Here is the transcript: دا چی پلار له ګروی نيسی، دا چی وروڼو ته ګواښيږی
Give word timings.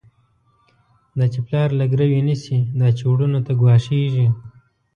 دا 1.17 1.25
چی 1.33 1.39
پلار 1.47 1.69
له 1.79 1.85
ګروی 1.91 2.19
نيسی، 2.27 2.57
دا 2.79 2.87
چی 2.97 3.03
وروڼو 3.07 3.39
ته 3.45 3.51
ګواښيږی 3.61 4.27